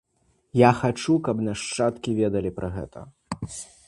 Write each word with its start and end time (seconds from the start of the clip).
Я 0.59 0.69
хачу, 0.79 1.13
каб 1.27 1.43
нашчадкі 1.49 2.15
ведалі 2.21 2.51
пра 2.57 2.69
гэта. 2.79 2.99